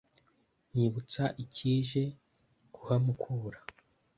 [0.73, 2.03] nyibutsa icyije
[2.73, 3.59] kuhamukura